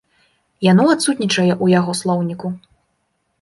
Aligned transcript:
Яно 0.67 0.87
адсутнічае 0.93 1.49
ў 1.49 1.65
яго 1.79 1.91
слоўніку. 2.01 2.47